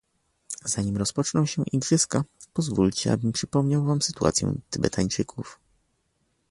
Zanim 0.65 0.97
rozpoczną 0.97 1.45
się 1.45 1.63
igrzyska, 1.71 2.23
pozwólcie 2.53 3.11
abym 3.11 3.31
przypomniał 3.31 3.85
wam 3.85 4.01
sytuację 4.01 4.53
Tybetańczyków 4.69 5.59